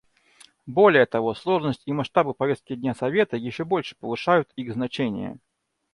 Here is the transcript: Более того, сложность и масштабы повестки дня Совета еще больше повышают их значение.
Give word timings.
Более 0.65 1.05
того, 1.05 1.35
сложность 1.35 1.83
и 1.85 1.93
масштабы 1.93 2.33
повестки 2.33 2.75
дня 2.75 2.95
Совета 2.95 3.37
еще 3.37 3.65
больше 3.65 3.93
повышают 3.95 4.51
их 4.55 4.73
значение. 4.73 5.37